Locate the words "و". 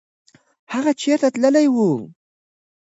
1.75-1.77